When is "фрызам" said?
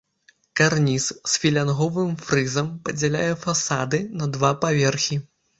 2.29-2.73